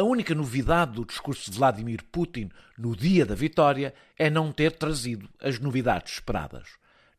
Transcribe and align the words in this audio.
A 0.00 0.02
única 0.02 0.34
novidade 0.34 0.92
do 0.92 1.04
discurso 1.04 1.50
de 1.50 1.58
Vladimir 1.58 2.02
Putin 2.10 2.48
no 2.78 2.96
dia 2.96 3.26
da 3.26 3.34
vitória 3.34 3.92
é 4.18 4.30
não 4.30 4.50
ter 4.50 4.72
trazido 4.72 5.28
as 5.38 5.58
novidades 5.58 6.14
esperadas. 6.14 6.68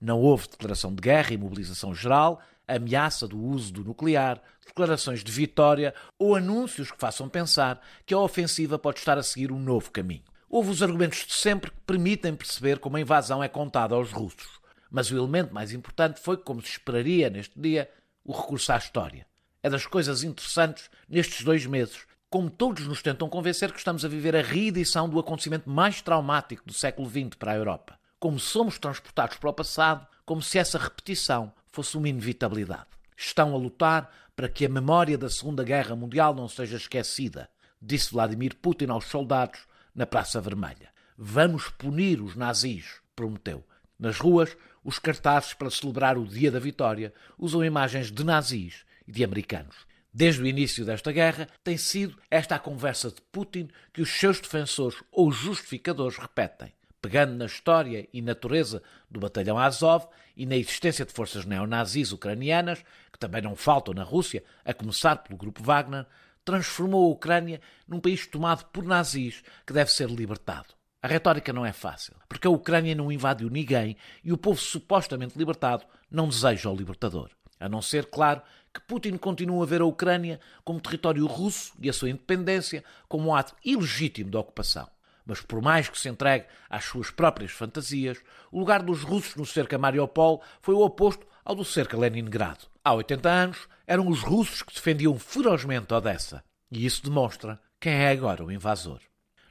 Não 0.01 0.19
houve 0.19 0.47
declaração 0.47 0.91
de 0.91 0.99
guerra 0.99 1.31
e 1.31 1.37
mobilização 1.37 1.93
geral, 1.93 2.41
ameaça 2.67 3.27
do 3.27 3.39
uso 3.39 3.71
do 3.71 3.83
nuclear, 3.83 4.41
declarações 4.65 5.23
de 5.23 5.31
vitória 5.31 5.93
ou 6.17 6.35
anúncios 6.35 6.89
que 6.89 6.97
façam 6.97 7.29
pensar 7.29 7.79
que 8.03 8.15
a 8.15 8.17
ofensiva 8.17 8.79
pode 8.79 8.97
estar 8.97 9.15
a 9.15 9.21
seguir 9.21 9.51
um 9.51 9.59
novo 9.59 9.91
caminho. 9.91 10.23
Houve 10.49 10.71
os 10.71 10.81
argumentos 10.81 11.23
de 11.27 11.33
sempre 11.33 11.69
que 11.69 11.81
permitem 11.85 12.33
perceber 12.33 12.79
como 12.79 12.97
a 12.97 13.01
invasão 13.01 13.43
é 13.43 13.47
contada 13.47 13.93
aos 13.93 14.11
russos. 14.11 14.59
Mas 14.89 15.11
o 15.11 15.17
elemento 15.17 15.53
mais 15.53 15.71
importante 15.71 16.19
foi, 16.19 16.35
como 16.35 16.63
se 16.63 16.71
esperaria 16.71 17.29
neste 17.29 17.61
dia, 17.61 17.87
o 18.25 18.31
recurso 18.31 18.73
à 18.73 18.77
história. 18.77 19.27
É 19.61 19.69
das 19.69 19.85
coisas 19.85 20.23
interessantes 20.23 20.89
nestes 21.07 21.43
dois 21.43 21.67
meses, 21.67 22.09
como 22.31 22.49
todos 22.49 22.87
nos 22.87 23.01
tentam 23.01 23.27
convencer 23.27 23.73
que 23.73 23.77
estamos 23.77 24.05
a 24.05 24.07
viver 24.07 24.37
a 24.37 24.41
reedição 24.41 25.09
do 25.09 25.19
acontecimento 25.19 25.69
mais 25.69 26.01
traumático 26.01 26.65
do 26.65 26.71
século 26.71 27.09
XX 27.09 27.35
para 27.37 27.51
a 27.51 27.55
Europa. 27.55 27.99
Como 28.17 28.39
somos 28.39 28.79
transportados 28.79 29.35
para 29.35 29.49
o 29.49 29.53
passado, 29.53 30.07
como 30.25 30.41
se 30.41 30.57
essa 30.57 30.79
repetição 30.79 31.51
fosse 31.73 31.97
uma 31.97 32.07
inevitabilidade. 32.07 32.87
Estão 33.17 33.53
a 33.53 33.57
lutar 33.57 34.09
para 34.33 34.47
que 34.47 34.65
a 34.65 34.69
memória 34.69 35.17
da 35.17 35.29
Segunda 35.29 35.61
Guerra 35.61 35.93
Mundial 35.93 36.33
não 36.33 36.47
seja 36.47 36.77
esquecida, 36.77 37.49
disse 37.81 38.13
Vladimir 38.13 38.55
Putin 38.55 38.87
aos 38.87 39.07
soldados 39.07 39.67
na 39.93 40.05
Praça 40.05 40.39
Vermelha. 40.39 40.89
Vamos 41.17 41.67
punir 41.67 42.21
os 42.21 42.37
nazis, 42.37 43.01
prometeu. 43.13 43.61
Nas 43.99 44.19
ruas, 44.19 44.55
os 44.85 44.99
cartazes 44.99 45.53
para 45.53 45.69
celebrar 45.69 46.17
o 46.17 46.25
Dia 46.25 46.49
da 46.49 46.59
Vitória 46.59 47.13
usam 47.37 47.61
imagens 47.61 48.09
de 48.09 48.23
nazis 48.23 48.85
e 49.05 49.11
de 49.11 49.21
americanos. 49.21 49.90
Desde 50.13 50.41
o 50.41 50.47
início 50.47 50.85
desta 50.85 51.11
guerra, 51.11 51.47
tem 51.63 51.77
sido 51.77 52.17
esta 52.29 52.55
a 52.55 52.59
conversa 52.59 53.09
de 53.09 53.21
Putin 53.31 53.69
que 53.93 54.01
os 54.01 54.09
seus 54.09 54.41
defensores 54.41 55.01
ou 55.09 55.31
justificadores 55.31 56.17
repetem, 56.17 56.73
pegando 57.01 57.33
na 57.33 57.45
história 57.45 58.07
e 58.11 58.21
natureza 58.21 58.83
do 59.09 59.21
batalhão 59.21 59.57
Azov 59.57 60.07
e 60.35 60.45
na 60.45 60.57
existência 60.57 61.05
de 61.05 61.13
forças 61.13 61.45
neonazis 61.45 62.11
ucranianas, 62.11 62.83
que 63.11 63.19
também 63.19 63.41
não 63.41 63.55
faltam 63.55 63.93
na 63.93 64.03
Rússia, 64.03 64.43
a 64.65 64.73
começar 64.73 65.15
pelo 65.17 65.37
grupo 65.37 65.63
Wagner, 65.63 66.05
transformou 66.43 67.05
a 67.05 67.13
Ucrânia 67.13 67.61
num 67.87 68.01
país 68.01 68.27
tomado 68.27 68.65
por 68.65 68.83
nazis 68.83 69.41
que 69.65 69.71
deve 69.71 69.91
ser 69.91 70.09
libertado. 70.09 70.73
A 71.01 71.07
retórica 71.07 71.53
não 71.53 71.65
é 71.65 71.71
fácil, 71.71 72.15
porque 72.27 72.47
a 72.47 72.51
Ucrânia 72.51 72.93
não 72.93 73.11
invadiu 73.11 73.49
ninguém 73.49 73.95
e 74.23 74.33
o 74.33 74.37
povo 74.37 74.59
supostamente 74.59 75.37
libertado 75.37 75.85
não 76.11 76.27
deseja 76.27 76.69
o 76.69 76.75
libertador. 76.75 77.31
A 77.61 77.69
não 77.69 77.81
ser, 77.81 78.07
claro, 78.07 78.41
que 78.73 78.81
Putin 78.81 79.17
continua 79.17 79.63
a 79.63 79.67
ver 79.67 79.81
a 79.81 79.85
Ucrânia 79.85 80.39
como 80.63 80.81
território 80.81 81.25
russo 81.27 81.73
e 81.79 81.89
a 81.89 81.93
sua 81.93 82.09
independência 82.09 82.83
como 83.07 83.29
um 83.29 83.35
ato 83.35 83.55
ilegítimo 83.63 84.31
de 84.31 84.37
ocupação. 84.37 84.89
Mas 85.25 85.41
por 85.41 85.61
mais 85.61 85.87
que 85.87 85.99
se 85.99 86.09
entregue 86.09 86.45
às 86.69 86.85
suas 86.85 87.11
próprias 87.11 87.51
fantasias, 87.51 88.17
o 88.51 88.59
lugar 88.59 88.81
dos 88.81 89.03
russos 89.03 89.35
no 89.35 89.45
cerca 89.45 89.77
Mariupol 89.77 90.41
foi 90.61 90.73
o 90.73 90.81
oposto 90.81 91.25
ao 91.45 91.55
do 91.55 91.63
cerca 91.63 91.97
Leningrado. 91.97 92.65
Há 92.83 92.93
80 92.93 93.29
anos, 93.29 93.67
eram 93.85 94.07
os 94.07 94.21
russos 94.21 94.63
que 94.63 94.73
defendiam 94.73 95.17
ferozmente 95.19 95.93
Odessa. 95.93 96.43
E 96.71 96.85
isso 96.85 97.03
demonstra 97.03 97.61
quem 97.79 97.93
é 97.93 98.09
agora 98.09 98.43
o 98.43 98.51
invasor. 98.51 98.99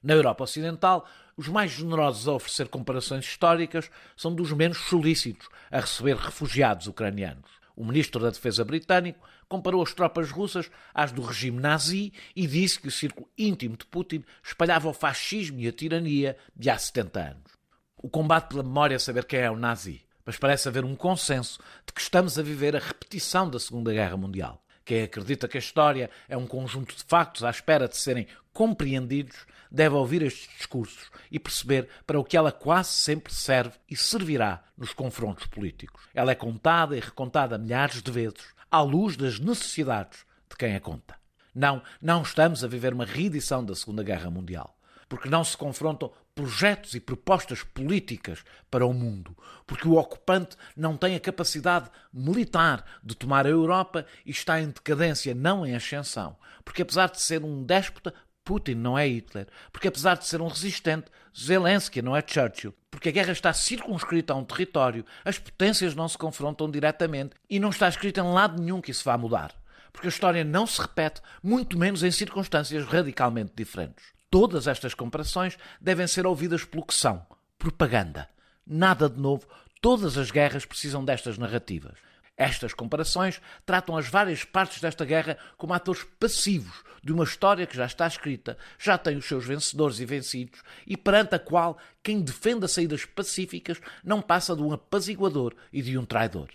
Na 0.03 0.15
Europa 0.15 0.45
Ocidental, 0.45 1.07
os 1.37 1.47
mais 1.47 1.71
generosos 1.71 2.27
a 2.27 2.33
oferecer 2.33 2.69
comparações 2.69 3.25
históricas 3.25 3.91
são 4.17 4.35
dos 4.35 4.53
menos 4.53 4.79
solícitos 4.79 5.49
a 5.71 5.81
receber 5.81 6.17
refugiados 6.17 6.87
ucranianos. 6.87 7.60
O 7.81 7.85
ministro 7.85 8.21
da 8.21 8.29
Defesa 8.29 8.63
britânico 8.63 9.27
comparou 9.49 9.83
as 9.83 9.95
tropas 9.95 10.31
russas 10.31 10.71
às 10.93 11.13
do 11.13 11.23
regime 11.23 11.59
nazi 11.59 12.13
e 12.37 12.47
disse 12.47 12.79
que 12.79 12.89
o 12.89 12.91
círculo 12.91 13.27
íntimo 13.39 13.75
de 13.75 13.87
Putin 13.87 14.23
espalhava 14.45 14.91
o 14.91 14.93
fascismo 14.93 15.59
e 15.61 15.67
a 15.67 15.73
tirania 15.73 16.37
de 16.55 16.69
há 16.69 16.77
70 16.77 17.19
anos. 17.19 17.53
O 17.97 18.11
combate 18.11 18.51
pela 18.51 18.63
memória 18.63 18.97
é 18.97 18.99
saber 18.99 19.25
quem 19.25 19.41
é 19.41 19.51
o 19.51 19.57
nazi, 19.57 20.03
mas 20.27 20.37
parece 20.37 20.69
haver 20.69 20.85
um 20.85 20.95
consenso 20.95 21.59
de 21.87 21.95
que 21.95 22.03
estamos 22.03 22.39
a 22.39 22.43
viver 22.43 22.77
a 22.77 22.81
repetição 22.81 23.49
da 23.49 23.59
Segunda 23.59 23.95
Guerra 23.95 24.19
Mundial. 24.19 24.63
Quem 24.85 25.03
acredita 25.03 25.47
que 25.47 25.57
a 25.57 25.61
história 25.61 26.11
é 26.29 26.37
um 26.37 26.47
conjunto 26.47 26.97
de 26.97 27.05
factos 27.05 27.45
à 27.45 27.51
espera 27.51 27.89
de 27.89 27.97
serem 27.97 28.27
compreendidos 28.53 29.47
deve 29.71 29.95
ouvir 29.95 30.23
estes 30.23 30.49
discursos 30.57 31.11
e 31.31 31.39
perceber 31.39 31.89
para 32.07 32.19
o 32.19 32.25
que 32.25 32.37
ela 32.37 32.51
quase 32.51 32.91
sempre 32.91 33.33
serve 33.33 33.75
e 33.89 33.97
servirá 33.97 34.65
nos 34.77 34.93
confrontos 34.93 35.47
políticos. 35.47 36.03
Ela 36.13 36.33
é 36.33 36.35
contada 36.35 36.97
e 36.97 37.01
recontada 37.01 37.59
milhares 37.59 38.03
de 38.03 38.11
vezes 38.11 38.55
à 38.71 38.81
luz 38.81 39.17
das 39.17 39.39
necessidades 39.39 40.25
de 40.49 40.57
quem 40.57 40.75
a 40.75 40.81
conta. 40.81 41.15
Não, 41.55 41.83
não 42.01 42.23
estamos 42.23 42.65
a 42.65 42.69
viver 42.69 42.93
uma 42.93 43.05
reedição 43.05 43.65
da 43.65 43.75
Segunda 43.75 44.03
Guerra 44.03 44.31
Mundial 44.31 44.77
porque 45.11 45.29
não 45.29 45.43
se 45.43 45.57
confrontam 45.57 46.13
projetos 46.37 46.95
e 46.95 47.01
propostas 47.01 47.65
políticas 47.65 48.45
para 48.71 48.87
o 48.87 48.95
mundo, 48.95 49.37
porque 49.67 49.89
o 49.89 49.97
ocupante 49.97 50.57
não 50.77 50.97
tem 50.97 51.17
a 51.17 51.21
capacidade 51.21 51.91
militar 52.13 52.85
de 53.03 53.17
tomar 53.17 53.45
a 53.45 53.51
Europa 53.51 54.07
e 54.25 54.31
está 54.31 54.61
em 54.61 54.69
decadência, 54.69 55.35
não 55.35 55.67
em 55.67 55.75
ascensão, 55.75 56.37
porque 56.65 56.83
apesar 56.83 57.11
de 57.11 57.21
ser 57.21 57.43
um 57.45 57.65
déspota, 57.65 58.15
Putin 58.45 58.77
não 58.77 58.97
é 58.97 59.07
Hitler, 59.07 59.49
porque 59.73 59.89
apesar 59.89 60.17
de 60.17 60.27
ser 60.27 60.41
um 60.41 60.47
resistente, 60.47 61.11
Zelensky 61.37 62.01
não 62.01 62.17
é 62.17 62.23
Churchill, 62.25 62.73
porque 62.89 63.09
a 63.09 63.13
guerra 63.13 63.33
está 63.33 63.53
circunscrita 63.53 64.33
a 64.33 64.37
um 64.37 64.45
território, 64.45 65.05
as 65.25 65.41
potências 65.41 65.97
não 65.97 66.09
se 66.09 66.17
confrontam 66.17 66.71
diretamente 66.71 67.35
e 67.51 67.59
não 67.59 67.71
está 67.71 67.89
escrito 67.89 68.21
em 68.21 68.33
lado 68.33 68.63
nenhum 68.63 68.81
que 68.81 68.93
isso 68.93 69.05
vá 69.05 69.19
mudar. 69.19 69.53
Porque 69.93 70.07
a 70.07 70.11
história 70.11 70.45
não 70.45 70.69
se 70.69 70.81
repete, 70.81 71.21
muito 71.43 71.77
menos 71.77 72.05
em 72.05 72.13
circunstâncias 72.13 72.87
radicalmente 72.87 73.53
diferentes. 73.57 74.20
Todas 74.31 74.69
estas 74.69 74.95
comparações 74.95 75.59
devem 75.81 76.07
ser 76.07 76.25
ouvidas 76.25 76.65
pelo 76.65 76.87
que 76.87 76.95
são: 76.95 77.27
propaganda. 77.59 78.29
Nada 78.65 79.09
de 79.09 79.21
novo, 79.21 79.49
todas 79.81 80.17
as 80.17 80.31
guerras 80.31 80.65
precisam 80.65 81.05
destas 81.05 81.37
narrativas. 81.37 81.99
Estas 82.37 82.73
comparações 82.73 83.43
tratam 83.67 83.97
as 83.97 84.09
várias 84.09 84.45
partes 84.45 84.81
desta 84.81 85.05
guerra 85.05 85.37
como 85.59 85.75
atores 85.75 86.05
passivos 86.19 86.85
de 87.03 87.13
uma 87.13 87.25
história 87.25 87.67
que 87.67 87.77
já 87.77 87.85
está 87.85 88.07
escrita, 88.07 88.57
já 88.79 88.97
tem 88.97 89.17
os 89.17 89.27
seus 89.27 89.45
vencedores 89.45 89.99
e 89.99 90.07
vencidos, 90.07 90.63
e 90.87 90.97
perante 90.97 91.35
a 91.35 91.39
qual 91.39 91.77
quem 92.03 92.23
defende 92.23 92.65
as 92.65 92.73
saídas 92.73 93.05
pacíficas 93.05 93.81
não 94.05 94.23
passa 94.23 94.55
de 94.55 94.63
um 94.63 94.73
apaziguador 94.73 95.55
e 95.73 95.83
de 95.83 95.99
um 95.99 96.05
traidor. 96.05 96.49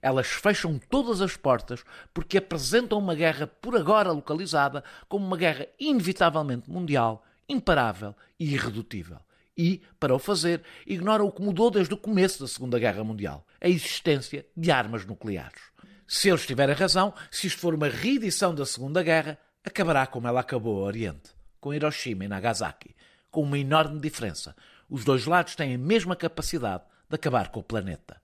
Elas 0.00 0.28
fecham 0.28 0.78
todas 0.90 1.20
as 1.20 1.36
portas 1.36 1.84
porque 2.14 2.38
apresentam 2.38 2.98
uma 2.98 3.14
guerra 3.14 3.46
por 3.46 3.76
agora 3.76 4.12
localizada 4.12 4.84
como 5.08 5.26
uma 5.26 5.36
guerra 5.36 5.66
inevitavelmente 5.78 6.70
mundial, 6.70 7.24
imparável 7.48 8.14
e 8.38 8.52
irredutível. 8.54 9.18
E, 9.56 9.82
para 9.98 10.14
o 10.14 10.18
fazer, 10.20 10.62
ignoram 10.86 11.26
o 11.26 11.32
que 11.32 11.42
mudou 11.42 11.70
desde 11.70 11.92
o 11.92 11.96
começo 11.96 12.40
da 12.40 12.46
Segunda 12.46 12.78
Guerra 12.78 13.02
Mundial: 13.02 13.44
a 13.60 13.68
existência 13.68 14.46
de 14.56 14.70
armas 14.70 15.04
nucleares. 15.04 15.60
Se 16.06 16.28
eles 16.28 16.46
tiverem 16.46 16.76
razão, 16.76 17.12
se 17.30 17.48
isto 17.48 17.60
for 17.60 17.74
uma 17.74 17.88
reedição 17.88 18.54
da 18.54 18.64
Segunda 18.64 19.02
Guerra, 19.02 19.36
acabará 19.64 20.06
como 20.06 20.28
ela 20.28 20.40
acabou 20.40 20.78
ao 20.78 20.84
Oriente, 20.84 21.30
com 21.60 21.74
Hiroshima 21.74 22.24
e 22.24 22.28
Nagasaki, 22.28 22.94
com 23.30 23.42
uma 23.42 23.58
enorme 23.58 24.00
diferença. 24.00 24.54
Os 24.88 25.04
dois 25.04 25.26
lados 25.26 25.54
têm 25.54 25.74
a 25.74 25.78
mesma 25.78 26.16
capacidade 26.16 26.84
de 27.10 27.14
acabar 27.14 27.50
com 27.50 27.60
o 27.60 27.64
planeta. 27.64 28.20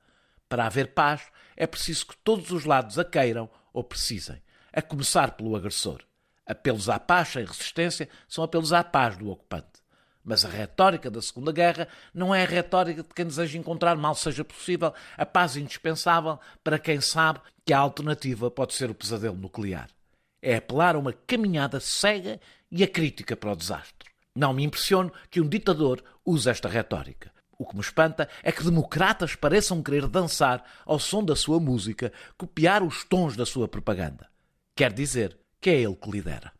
Para 0.48 0.66
haver 0.66 0.94
paz, 0.94 1.22
é 1.56 1.66
preciso 1.66 2.06
que 2.06 2.16
todos 2.18 2.50
os 2.50 2.64
lados 2.64 2.98
a 2.98 3.04
queiram 3.04 3.48
ou 3.72 3.82
precisem, 3.82 4.42
a 4.72 4.82
começar 4.82 5.32
pelo 5.32 5.56
agressor. 5.56 6.00
Apelos 6.46 6.88
à 6.88 6.98
paz 6.98 7.28
sem 7.28 7.44
resistência 7.44 8.08
são 8.28 8.44
apelos 8.44 8.72
à 8.72 8.84
paz 8.84 9.16
do 9.16 9.30
ocupante. 9.30 9.82
Mas 10.22 10.44
a 10.44 10.48
retórica 10.48 11.10
da 11.10 11.20
Segunda 11.20 11.52
Guerra 11.52 11.86
não 12.12 12.34
é 12.34 12.42
a 12.42 12.48
retórica 12.48 13.02
de 13.02 13.08
quem 13.14 13.26
deseja 13.26 13.58
encontrar, 13.58 13.96
mal 13.96 14.14
seja 14.14 14.44
possível, 14.44 14.94
a 15.16 15.26
paz 15.26 15.56
indispensável 15.56 16.38
para 16.62 16.78
quem 16.78 17.00
sabe 17.00 17.40
que 17.64 17.72
a 17.72 17.78
alternativa 17.78 18.50
pode 18.50 18.74
ser 18.74 18.90
o 18.90 18.94
pesadelo 18.94 19.36
nuclear. 19.36 19.90
É 20.40 20.56
apelar 20.56 20.94
a 20.94 20.98
uma 20.98 21.12
caminhada 21.12 21.78
cega 21.78 22.40
e 22.70 22.82
a 22.82 22.88
crítica 22.88 23.36
para 23.36 23.52
o 23.52 23.56
desastre. 23.56 24.10
Não 24.34 24.52
me 24.52 24.64
impressiono 24.64 25.12
que 25.30 25.40
um 25.40 25.48
ditador 25.48 26.02
use 26.24 26.48
esta 26.48 26.68
retórica. 26.68 27.30
O 27.58 27.66
que 27.66 27.74
me 27.74 27.80
espanta 27.80 28.28
é 28.42 28.50
que 28.50 28.64
democratas 28.64 29.34
pareçam 29.34 29.82
querer 29.82 30.06
dançar 30.06 30.64
ao 30.84 30.98
som 30.98 31.24
da 31.24 31.36
sua 31.36 31.60
música, 31.60 32.12
copiar 32.36 32.82
os 32.82 33.04
tons 33.04 33.36
da 33.36 33.46
sua 33.46 33.68
propaganda. 33.68 34.28
Quer 34.76 34.92
dizer 34.92 35.38
que 35.60 35.70
é 35.70 35.80
ele 35.80 35.96
que 35.96 36.10
lidera. 36.10 36.52